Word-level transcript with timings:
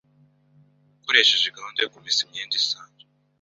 ukoresheje 0.99 1.53
gahunda 1.57 1.79
yo 1.81 1.89
kumesa 1.93 2.19
imyenda 2.25 2.55
isanzwe. 2.61 3.03